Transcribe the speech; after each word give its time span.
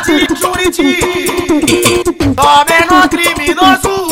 Tropa 0.00 0.58
de 0.58 0.72
Juriti, 0.72 2.02
só 2.34 2.64
menor 2.64 3.08
criminoso. 3.08 4.11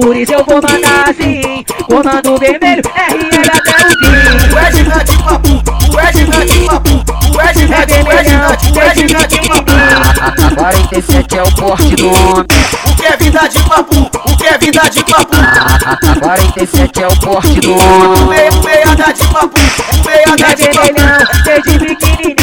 Por 0.00 0.16
isso 0.16 0.32
eu 0.32 0.44
vou 0.44 0.56
mandar 0.56 1.14
sim. 1.14 1.64
Comando 1.84 2.38
vermelho, 2.38 2.82
RL 2.96 3.50
até 3.52 3.86
o 3.86 3.90
fim. 3.90 4.54
O 4.54 4.58
é 4.58 4.72
gigante 4.72 5.18
papu, 5.22 5.62
o 5.92 6.00
é 6.00 6.12
gigante 6.12 6.58
papu 6.60 7.04
O 7.34 7.40
é 7.40 7.54
gigante, 7.54 7.92
o 7.92 8.12
é 8.12 8.24
gigante, 8.24 8.72
o 8.72 8.80
é 8.80 8.94
gigante 8.94 9.48
papu 9.48 9.72
A 10.20 10.54
47 10.54 11.38
é 11.38 11.42
o 11.42 11.54
porte 11.54 11.96
do 11.96 12.06
homem. 12.08 12.46
O 12.86 12.96
que 12.96 13.06
é 13.06 13.16
vida 13.16 13.48
de 13.48 13.62
papu, 13.62 14.10
o 14.24 14.36
que 14.36 14.46
é 14.46 14.58
vida 14.58 14.90
de 14.90 15.04
papu 15.04 15.36
A 15.36 16.20
47 16.20 17.02
é 17.02 17.06
o 17.06 17.16
porte 17.20 17.60
do 17.60 17.72
homem. 17.72 18.28
meia, 18.28 18.50
o 18.50 18.64
meia 18.64 18.96
da 18.96 19.12
de 19.12 19.26
papu, 19.28 19.60
o 19.60 20.06
meia 20.06 20.36
da 20.36 20.54
de 20.54 20.68
papu 20.68 21.42
desde 21.44 21.78
pequenininho. 21.78 22.36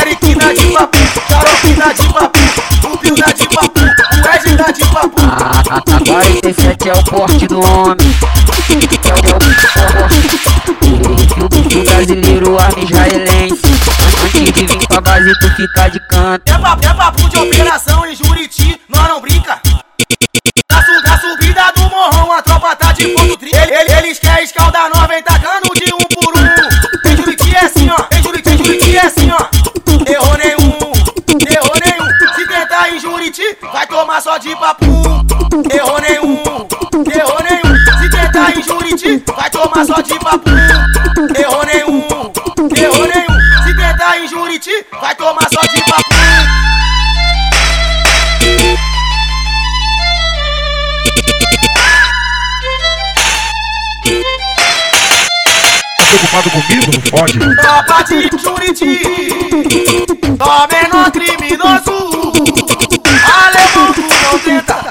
Eriquina 0.00 0.54
de 0.54 0.66
papu, 0.72 0.98
xaropina 1.28 1.94
de 1.94 2.12
papu 2.12 2.33
47 6.14 6.88
é 6.88 6.92
o 6.92 7.04
porte 7.04 7.46
do 7.48 7.58
homem. 7.58 7.96
É 9.04 9.10
o 9.10 9.34
o 9.34 9.88
porte. 9.88 11.76
O 11.76 11.84
brasileiro, 11.84 12.56
arma 12.56 12.78
israelense. 12.78 13.62
Antes 14.24 14.52
de 14.52 14.64
vir 14.64 14.86
pra 14.86 15.00
base, 15.00 15.32
tu 15.40 15.50
fica 15.56 15.88
de 15.88 15.98
canto. 16.08 16.42
É 16.46 16.56
papu, 16.56 16.86
é 16.86 16.94
papu 16.94 17.28
de 17.28 17.36
operação 17.36 18.06
em 18.06 18.14
Juriti, 18.14 18.63
vai 39.32 39.50
tomar 39.50 39.84
só 39.84 40.00
de 40.00 40.18
papu 40.18 40.50
Errou 41.38 41.64
nenhum, 41.64 42.06
errou 42.76 43.06
nenhum. 43.06 43.64
Se 43.64 43.74
tentar 43.76 44.18
em 44.18 44.28
Juriti, 44.28 44.86
vai 45.00 45.14
tomar 45.14 45.48
só 45.48 45.60
de 45.60 45.82
papu 45.84 46.14
Preocupado 56.14 56.50
comigo, 56.50 56.92
não 56.92 57.00
pode. 57.10 57.38
Tropa 57.56 58.02
de 58.04 58.30
Juriti, 58.38 59.00
só 60.38 60.68
menor 60.68 61.10
criminoso. 61.10 62.32
Alemão 63.24 63.92
tu 63.92 64.02
não 64.02 64.38
tenta, 64.38 64.83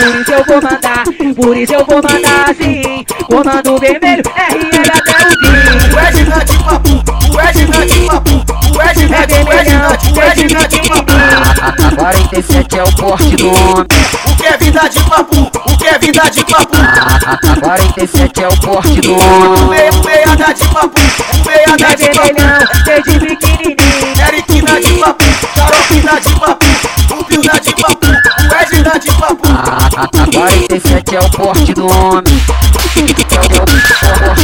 Por 0.00 0.16
isso 0.16 0.32
eu 0.32 0.44
vou 0.44 0.62
mandar, 0.62 1.04
por 1.36 1.56
isso 1.56 1.74
eu 1.74 1.84
vou 1.84 1.96
mandar 2.02 2.54
sim. 2.56 3.04
Comando 3.26 3.78
vermelho, 3.78 4.22
RL 4.34 4.90
até 4.94 5.26
o 5.26 5.30
fim. 5.30 5.94
O 5.94 5.98
é 5.98 6.12
gigante 6.12 6.58
papu, 6.58 7.02
o 7.30 7.40
é 7.40 7.52
gigante 7.52 8.00
papu 8.06 8.44
O 8.74 8.80
é 8.80 8.94
gigante, 8.94 9.34
o 9.34 9.52
é 9.52 9.64
gigante, 9.64 10.12
o 10.12 10.20
é 10.20 10.34
gigante 10.34 10.88
papu 10.88 11.12
A 11.84 11.96
47 11.96 12.78
é 12.78 12.82
o 12.82 12.96
porte 12.96 13.36
do 13.36 13.48
homem. 13.48 13.86
O 14.24 14.36
que 14.36 14.46
é 14.46 14.56
vida 14.56 14.88
de 14.88 15.04
papu? 15.04 15.36
O 15.36 15.76
que 15.76 15.86
é 15.86 15.98
vida 15.98 16.30
de 16.30 16.44
papu? 16.44 16.76
A 16.76 17.56
47 17.60 18.42
é 18.42 18.48
o 18.48 18.56
porte 18.56 19.00
do 19.02 19.12
O 19.12 19.18
homem. 19.18 19.68
meia, 19.68 19.90
o 19.92 20.04
meia 20.04 20.36
da 20.36 20.52
de 20.52 20.68
papu, 20.68 21.00
o 21.00 21.46
meia 21.46 21.76
da 21.76 21.90
É 21.90 21.96
de 21.96 22.08
papu 22.08 22.84
desde 22.84 23.20
pequenininho. 23.20 23.76
Eriquina 24.28 24.80
de 24.80 24.92
papu, 24.94 25.24
xaropina 25.54 26.20
de 26.20 26.29
47 30.80 31.14
é 31.16 31.20
o 31.20 31.30
porte 31.30 31.74
do 31.74 31.86
homem. 31.86 32.22
É 33.30 33.40
o 33.40 33.48
porte. 33.50 34.42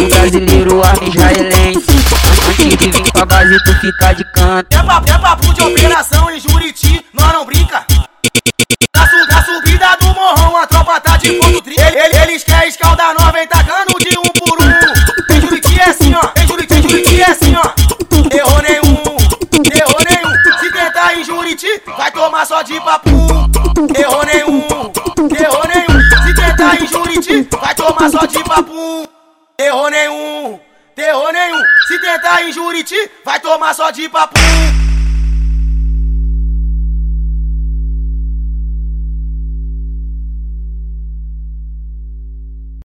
O 0.00 0.08
brasileiro, 0.08 0.82
arma 0.84 1.04
israelense. 1.08 1.86
Antes 2.48 2.76
de 2.76 2.90
vir 2.90 3.12
pra 3.12 3.24
base, 3.26 3.64
tu 3.64 3.74
fica 3.80 4.12
de 4.14 4.24
canto. 4.32 4.66
É 4.76 4.82
papu, 4.82 5.10
é 5.10 5.18
papu 5.18 5.52
de 5.54 5.62
operação 5.62 6.30
em 6.30 6.40
Juriti, 6.40 7.04
nós 7.12 7.32
não 7.32 7.44
brinca 7.44 7.84
na, 8.94 9.06
su, 9.08 9.16
na 9.28 9.44
subida 9.44 9.96
do 10.00 10.06
morrão, 10.14 10.56
a 10.56 10.66
tropa 10.66 11.00
tá 11.00 11.16
de 11.16 11.32
ponto 11.32 11.60
tri 11.62 11.74
Ele- 11.78 11.98
ele- 11.98 12.18
Eles 12.18 12.44
querem 12.44 12.68
escaldar 12.68 13.14
nós, 13.18 13.32
vem 13.32 13.46
tacando 13.46 13.94
de 13.98 14.18
um 14.18 14.22
por 14.22 14.58
um 14.62 15.34
Em 15.34 15.40
Juriti 15.40 15.78
é 15.80 15.84
assim, 15.90 16.12
ó, 16.14 16.40
em 16.40 16.46
Juriti, 16.46 16.74
em 16.74 16.82
Juriti 16.82 17.20
é 17.22 17.30
assim, 17.30 17.54
ó 17.54 17.62
Errou 18.36 18.62
nenhum, 18.62 19.02
errou 19.72 20.00
nenhum 20.08 20.58
Se 20.60 20.72
tentar 20.72 21.14
em 21.16 21.24
Juriti, 21.24 21.80
vai 21.96 22.10
tomar 22.10 22.44
só 22.46 22.62
de 22.62 22.80
papu 22.80 23.27
Tomar 27.98 28.10
só 28.10 28.26
de 28.26 28.44
papu 28.44 29.08
Errou 29.60 29.90
nenhum, 29.90 30.60
errou 30.96 31.32
nenhum. 31.32 31.60
Se 31.88 31.98
tentar 31.98 32.44
em 32.44 32.52
Juriti, 32.52 33.10
vai 33.24 33.40
tomar 33.40 33.74
só 33.74 33.90
de 33.90 34.08
papu 34.08 34.38